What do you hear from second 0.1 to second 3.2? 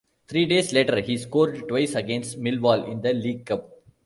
Three days later he scored twice against Millwall in the